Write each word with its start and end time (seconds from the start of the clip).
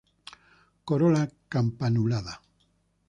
Corola 0.87 1.23
campanulada. 1.53 2.33